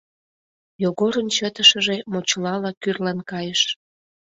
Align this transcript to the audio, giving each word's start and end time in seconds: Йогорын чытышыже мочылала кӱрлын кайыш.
Йогорын 0.83 1.27
чытышыже 1.35 1.95
мочылала 2.11 2.71
кӱрлын 2.81 3.19
кайыш. 3.31 3.61